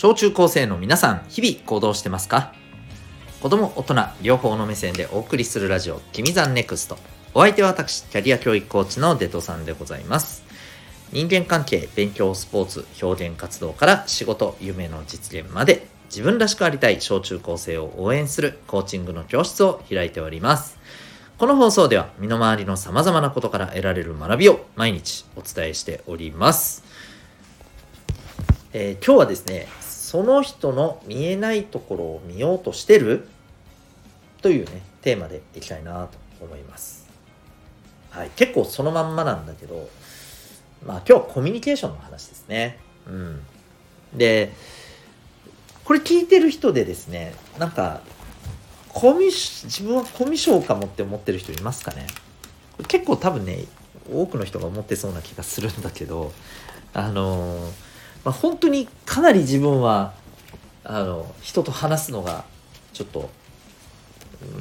[0.00, 2.54] 小中高生の皆さん日々行動してますか？
[3.42, 6.96] 子供大人両方の目線でお送りするラジオ「君ザンネクスト。
[7.34, 10.42] お相手は私キャリア教育コーチのデトさんでございます。
[11.12, 20.78] 人間関係勉強スポーツ表現活動から仕事夢の実現まで自分らしくありたい小中高生を応援するコーチングの教室を開いております。
[21.36, 26.84] この放送では身の回りの様々なことから得られる学びを毎日お伝えしております。
[28.72, 29.66] えー、今日はですね
[30.10, 33.28] その人の見えないところを見ようとしてる？
[34.42, 37.08] というねテーマでいきたいなと思います。
[38.10, 39.88] はい、結構そのまんまなんだけど
[40.84, 42.80] まあ今日はコミュニケーションの話ですね。
[43.06, 43.40] うん、
[44.12, 44.52] で
[45.84, 48.00] これ聞いてる人でですねなんか
[48.88, 52.08] コミ自分はコミュ障かもって思ってる人いますかね？
[52.88, 53.64] 結構多分ね
[54.12, 56.32] 多くの人が思ってそうな気がするんだけど
[56.94, 57.89] あのー
[58.24, 60.12] まあ、本当にかなり自分は
[60.84, 62.44] あの人と話すのが
[62.92, 63.30] ちょっと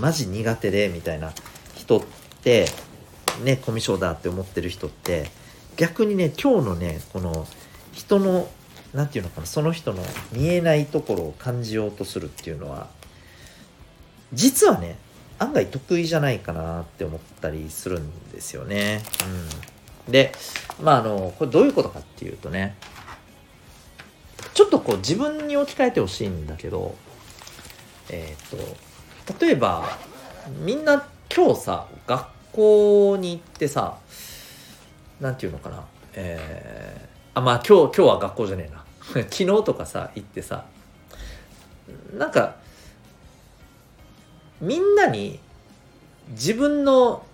[0.00, 1.32] マジ苦手でみたいな
[1.74, 2.02] 人っ
[2.42, 2.66] て
[3.44, 5.30] ねコミュ障だって思ってる人って
[5.76, 7.46] 逆にね今日のねこの
[7.92, 8.48] 人の
[8.94, 12.88] 何て言うのかなその人の見えないところを感じようとするっていうのは
[14.32, 14.98] 実はね
[15.38, 19.02] 案外得意じゃないかなって思ったりするんですよね。
[20.06, 20.32] うん、で
[20.82, 22.76] まああのこれどういうことかっていうとね
[24.54, 26.94] ちょっとこう自分に置き換えてほしいんだけど
[28.10, 29.98] えっ、ー、と例えば
[30.64, 33.98] みんな今日さ学校に行ってさ
[35.20, 38.84] 何て言うのかなえー、あまあ今日今日は学校じゃねえな
[39.30, 40.66] 昨日とかさ行ってさ
[42.16, 42.56] なんか
[44.60, 45.40] みんなに
[46.30, 47.24] 自分の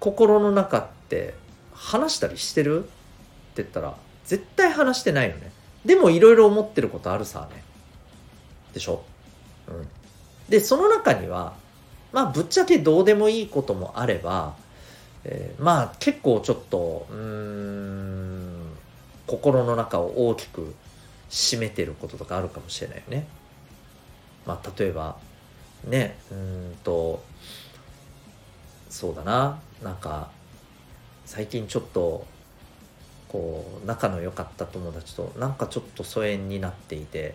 [0.00, 1.34] 心の中って
[1.72, 2.84] 話したりしてる？
[2.84, 3.94] って言ったら
[4.24, 5.51] 絶対話してないよね。
[5.84, 7.62] でもいろいろ思ってることあるさね。
[8.72, 9.02] でしょ？
[9.68, 9.88] うん。
[10.48, 11.54] で、その中には、
[12.12, 14.54] まあぶっちゃけどうでもいいこともあれば、
[15.24, 18.72] えー、まあ結構ちょっと、うん、
[19.26, 20.74] 心の中を大きく
[21.30, 23.26] 占めてることとかあるかもしれないよね。
[24.46, 25.16] まあ例えば、
[25.84, 27.22] ね、うんと、
[28.90, 30.30] そうだな、なんか、
[31.24, 32.26] 最近ちょっと
[33.32, 37.34] こう仲の良かった友達となんかちょっと疎遠になっていて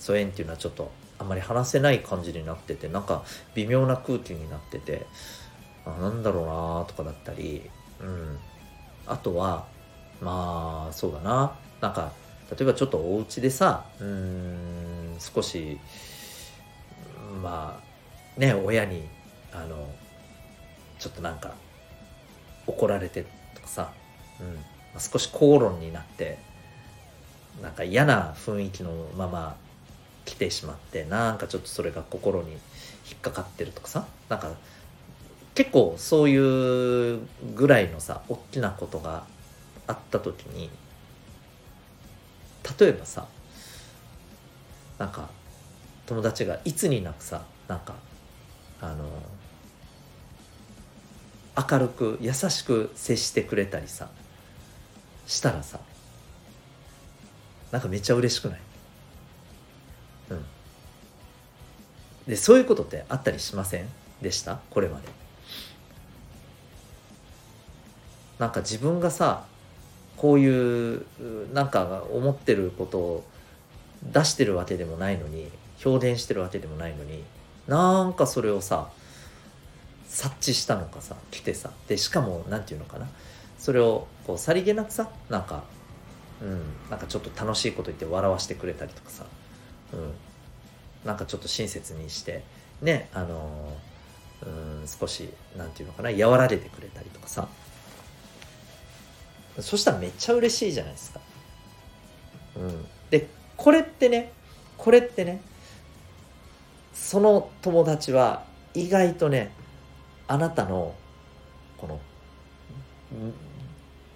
[0.00, 3.22] 疎遠っていうのはちょっとあんまり話せない感じになっててなんか
[3.54, 5.06] 微妙な空気になってて
[5.86, 7.70] あなんだろうなとかだったり、
[8.00, 8.38] うん、
[9.06, 9.66] あとは
[10.20, 11.54] まあそうだな。
[11.80, 12.12] なんか
[12.50, 15.78] 例えばちょっとお家でさうん少し
[17.42, 17.80] ま
[18.36, 19.04] あね親に
[19.52, 19.88] あの
[20.98, 21.54] ちょっとなんか
[22.66, 23.24] 怒られて
[23.54, 23.92] とかさ、
[24.40, 24.58] うん、
[24.98, 26.38] 少し口論になって
[27.62, 29.56] なんか嫌な雰囲気のまま
[30.24, 32.58] 来てしまってなんかちょっとそれが心に引
[33.16, 34.52] っかかってるとかさなんか
[35.54, 37.20] 結構そういう
[37.54, 39.24] ぐらいのさ大きなことが
[39.86, 40.68] あった時に
[42.78, 43.26] 例えばさ
[44.98, 45.30] なんか
[46.06, 47.94] 友達がいつになくさなんか
[48.80, 49.04] あの
[51.70, 54.10] 明るく優しく接してくれたりさ
[55.26, 55.80] したらさ
[57.72, 58.60] なんかめっちゃ嬉しくない？
[60.30, 60.44] うん。
[62.28, 63.88] でそういうことってあったりしません？
[64.22, 64.60] でした？
[64.70, 65.08] これまで。
[68.38, 69.44] なんか自分がさ
[70.16, 71.04] こういう
[71.52, 73.24] なんか思ってることを
[74.04, 75.50] 出してるわけでもないのに
[75.84, 77.24] 表現してるわけでもないのに
[77.66, 78.88] なんかそれをさ
[80.06, 81.70] 察知したのかさ来てさ。
[81.88, 83.08] でしかも何て言うのかな？
[83.66, 85.64] それをこうさりげなくさなんか
[86.40, 89.26] うんなんかちょっと楽しいこと言って笑わしてくれたりとかさ。
[89.92, 90.12] うん。
[91.04, 92.44] なんかちょっと親切にして
[92.80, 93.76] ねあの
[94.40, 97.48] うん少しなんていうのかな和らげてくれたりとかさ。
[99.58, 101.20] そしたらめっちゃ嬉しいじゃないですか。
[102.54, 103.26] うん、で
[103.56, 104.30] これってね
[104.78, 105.40] これってね
[106.94, 109.50] その友達は意外とね
[110.28, 110.94] あなたの
[111.78, 111.98] この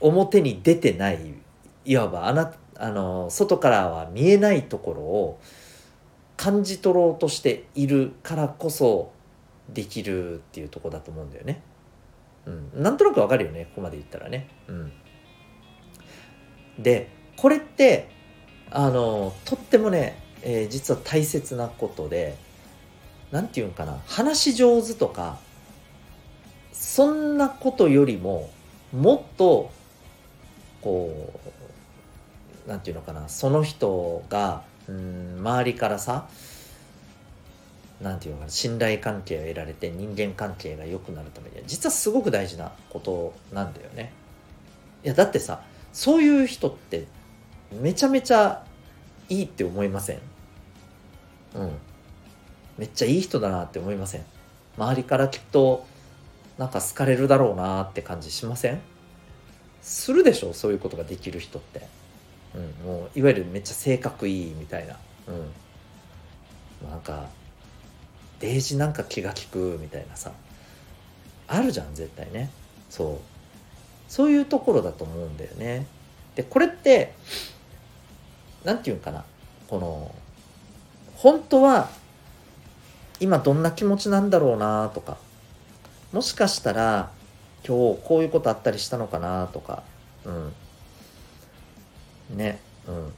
[0.00, 1.34] 表に出てない
[1.84, 5.40] いわばあなあの外からは見えないところを
[6.36, 9.12] 感じ取ろうとしているからこそ
[9.68, 11.62] できるっていうとこだと思うんだよね。
[12.46, 14.48] うん、なんとなくわかるよねここまで言ったらね。
[14.66, 14.92] うん、
[16.78, 18.08] でこれって
[18.70, 22.36] あのとってもね、えー、実は大切なことで
[23.30, 25.38] 何て言うんかな話し上手とか
[26.72, 28.50] そんなことよりも
[28.92, 29.70] もっと
[30.82, 31.32] こ
[32.66, 36.28] う何て言うのかなその人がうん周りからさ
[38.00, 44.12] なんていうのかな信頼関係を得られて人間関係が良くなるためには実はすごく大事なことなんだよね。
[45.04, 45.62] いやだってさ
[45.92, 47.06] そういう人って
[47.80, 48.64] めちゃめちゃ
[49.28, 50.18] いいって思いません？
[51.56, 51.70] うん。
[52.78, 54.24] めっちゃいい人だなって思いません？
[54.78, 55.84] 周りからきっと
[56.56, 58.80] なんか好かれるだろうなって感じしません？
[59.82, 61.86] するでしょそういうことができる人って、
[62.54, 64.96] うん、もういわゆるめっちゃ性格いいみたいな、
[66.82, 67.28] うん、なんか
[68.40, 70.32] デージなんか気が利くみたいなさ。
[71.46, 72.48] あるじゃん絶対ね。
[72.88, 73.18] そう。
[74.08, 75.86] そういうところだと思うんだよね。
[76.36, 77.12] でこれって
[78.64, 79.24] 何て言うんかな。
[79.68, 80.14] この
[81.16, 81.90] 本当は
[83.18, 85.18] 今どんな気持ちなんだろうなとか。
[86.12, 87.10] もしかしたら
[87.66, 89.82] 今日こういうことあったりしたのかなとか。
[90.24, 90.52] うん。
[92.36, 92.60] ね。
[92.86, 93.12] うん。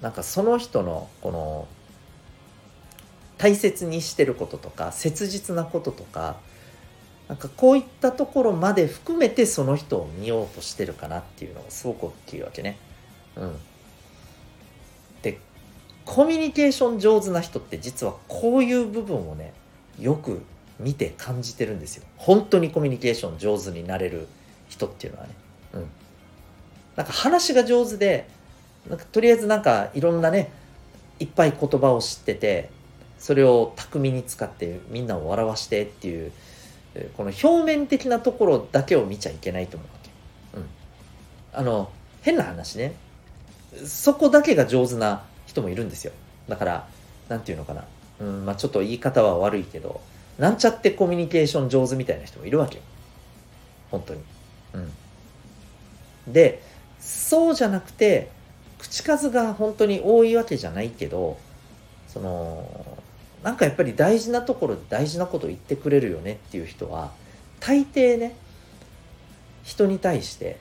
[0.00, 1.68] なんかその人のこの
[3.38, 6.36] 大切にしてることとか切実なこととか
[7.28, 12.78] なんかこういったところまで含めてその人を見ようとしてるかなっていうのがすごく大きいわけね。
[13.36, 13.56] うん、
[15.22, 15.38] で
[16.04, 19.54] コミュニケーション上手な人って実はこういう部分をね
[19.98, 20.42] よく
[20.78, 22.04] 見て感じてるんですよ。
[22.16, 24.28] 本当にコミュニケーション上手になれる
[24.68, 25.34] 人っていうのはね。
[25.74, 25.86] うん。
[26.96, 28.28] なんか話が上手で
[28.88, 30.52] なんかとりあえずなんかいろんなね
[31.20, 32.70] いっぱい言葉を知ってて
[33.18, 36.32] それを巧みに使ってみんなを笑わしてっていう
[37.16, 40.10] この表面的なところだけを見ちゃいけないと思うわけ。
[40.58, 40.66] うん。
[41.54, 41.90] あの
[42.22, 42.94] 変な話ね
[43.86, 46.12] そこだけが上手な人もいるんですよ。
[46.48, 46.88] だから
[47.28, 47.84] 何て言うのかな、
[48.20, 50.00] うんまあ、ちょっと言い方は悪いけど
[50.38, 52.82] なんちゃってコミュニケーション上手みたいな人もいるわけよ。
[53.90, 54.20] 本当に。
[54.74, 56.32] うん。
[56.32, 56.62] で
[57.00, 58.30] そうじゃなくて
[58.78, 61.38] 口数が本当に多いわけじゃないけど
[62.08, 62.98] その
[63.42, 67.10] なんかやっぱり大事なところで大事なこと言ってくれるよねっていう人は
[67.60, 68.36] 大抵ね
[69.64, 70.58] 人に対して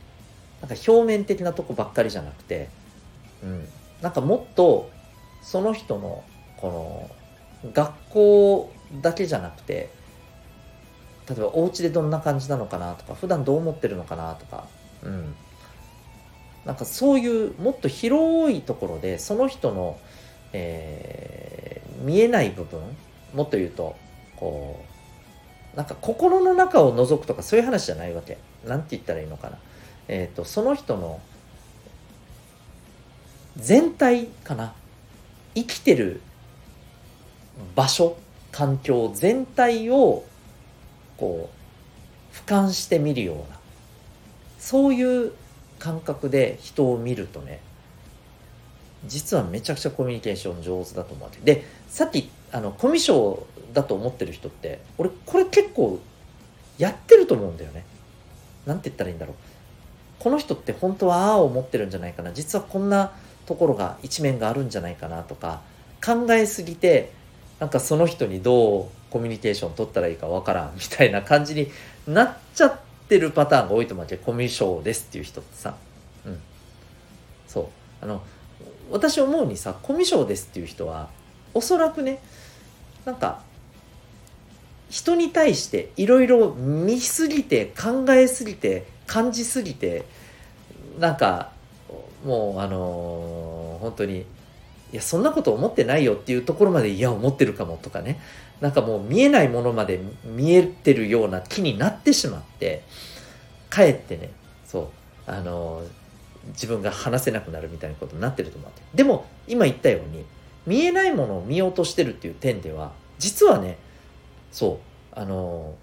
[0.62, 2.70] なんか表面的なとこばっかりじゃなくて、
[3.44, 3.68] うん、
[4.02, 4.90] なんかもっと
[5.42, 6.24] その人の
[6.58, 7.10] こ
[7.64, 9.90] の学校だけじゃなくて
[11.30, 14.68] 例えばお家でどんな感じなのかなとか普段どう思ってるのかなとか、
[15.04, 15.36] うん、
[16.66, 20.00] なんかそういうもっと広いところでその人の、
[20.54, 22.80] えー、見えない部分
[23.34, 23.96] もっと言うと
[24.36, 24.84] こ
[25.74, 28.38] うなんか心の中を覗くとかそういう話じゃないわけ。
[28.68, 29.58] なんて言ったらいいのかな。
[30.10, 31.22] えっ、ー、とその人の
[33.56, 34.74] 全体かな
[35.56, 36.22] 生きてる
[37.76, 38.18] 場所
[38.52, 40.26] 環境全体を
[41.18, 43.44] こう俯瞰してみるような
[44.60, 45.34] そういう
[45.80, 47.62] 感覚で人を見るとね
[49.08, 51.40] 実はめちゃくちゃコミュニケーション上手だと思うわけ。
[51.40, 53.40] でさっきあのコミュ障
[53.74, 56.00] だと思ってる人って俺これ結構
[56.78, 57.84] やってると思うんだよね。
[58.66, 59.36] なんて言ったらいいんだろう。
[60.20, 62.32] この人って本当はああ思ってるんじゃないかな。
[62.32, 63.12] 実はこんな
[63.48, 65.62] ところが一面があるんじゃないかなとか
[66.06, 67.12] 考えすぎて
[67.62, 71.70] なんかその人にどうコミュニケーション取ったらいいかわからんみたいな感じに
[72.08, 75.76] なっちゃってるパターンが多いと思うけどコミュ障ですっていう人ってさ
[76.26, 76.40] うん。
[77.48, 77.66] そう。
[78.02, 78.24] あの
[78.90, 81.10] 私思うにさコミュ障ですっていう人は
[81.54, 82.20] おそらくね
[83.06, 83.44] なんか
[84.90, 90.06] 人に対していろいろ見すぎて考えすぎて感じすぎて
[90.98, 91.52] なんか
[92.26, 94.26] もうあのー、本当に
[94.92, 98.20] いやそんなこと思ってないよっていうところまでいや思ってるかもとかね。
[98.62, 102.84] なんかもう見えないものまで見えてるような気になってしまって
[103.70, 104.30] かえってね
[104.66, 104.92] そ
[105.28, 105.84] うあの
[106.50, 110.26] 自分が話せなくなるみたいなことになってると思うでも今言ったように
[110.68, 113.78] 見えないものを見ようとしてるっていう点では実はね
[114.52, 114.80] そ
[115.16, 115.74] うあの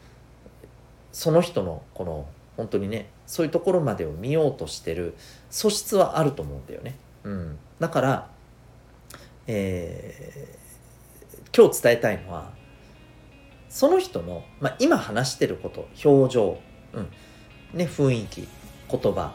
[1.12, 5.14] その人のこの本当にねそういうところまでを見ようとしてる
[5.50, 6.96] 素質はあると思うんだよね。
[7.24, 8.28] うん、だから
[9.48, 12.52] えー、今日伝えたいのは
[13.70, 16.58] その人の、まあ、今話してること表情、
[16.92, 17.08] うん
[17.72, 18.46] ね、雰囲気
[18.90, 19.34] 言葉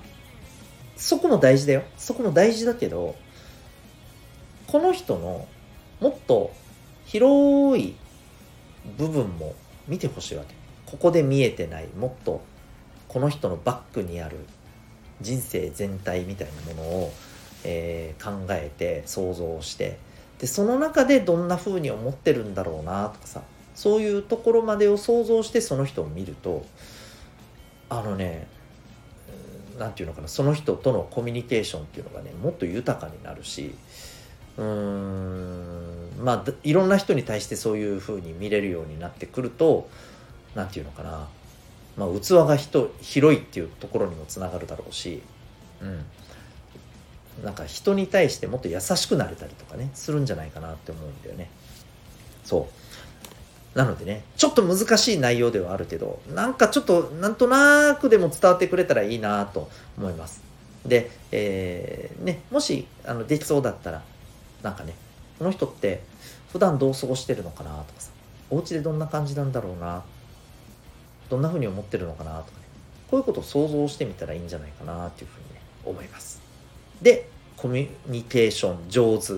[0.96, 1.84] そこも大事だよ。
[1.98, 3.16] そこも大事だけど
[4.68, 5.48] この人の
[6.00, 6.54] もっと
[7.06, 7.96] 広い
[8.98, 9.56] 部分も
[9.88, 10.54] 見てほしいわけ。
[10.86, 12.42] ここで見えてないもっと
[13.08, 14.38] この人のバックにある
[15.22, 17.14] 人生全体みたいなものを
[17.64, 19.98] えー、考えて想像して
[20.40, 23.42] でその中でどんな風に思ってるんだろうなとかさ
[23.76, 26.66] そういうところまでを想像してその人を見ると
[27.90, 28.48] あのね
[29.80, 33.74] 何て言うのかなその人とのコミュニケーションっていうのがねもっと豊かになるし
[34.58, 39.90] うーんまあいろんな人に対してそういうふうに見れるようになってくると
[40.56, 41.28] 何て言うのかな、
[41.98, 45.22] まあ、器が人広いっていうところにもつながるだろうし、
[45.82, 46.06] うん、
[47.44, 51.50] なんか人に対してもっと優しくなれたりとかねするんじゃないかなって思うんだよね。
[52.44, 52.68] そ
[53.76, 53.78] う。
[53.78, 60.44] なのでねちょっと難しい内容ではあるけどなんかちょっとなんとなくでも伝わってくれたらいいなと思います。
[60.86, 64.04] で、えー、ね、もしあのできそうだったら
[64.62, 64.94] なんかね
[65.40, 66.02] この人って
[66.52, 68.12] 普段どう過ごしてるのかなとかさ
[68.50, 70.04] お家でどんな感じなんだろうな
[71.30, 72.66] どんな風に思ってるのかなとかね
[73.10, 76.43] こういうことを想像してみたらいいんじゃないかなっていうふうにね思います。
[77.04, 79.34] でコミュニケーション上手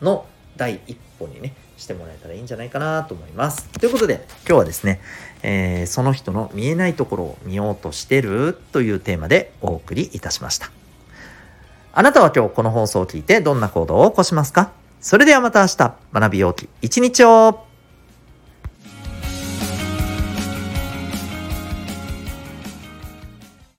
[0.00, 0.24] の
[0.56, 3.68] 第一歩にねしてもらえたらいいんじゃないかなと思います。
[3.68, 5.00] ということで今日はですね、
[5.42, 10.70] えー、その人の見えないところを見ようとしてるというテーマでお送りいたしました。
[11.92, 14.72] あなたは今日この放送を聞いてどんな行動を起こしますか？
[15.00, 17.69] それではまた明日学びようき一日を。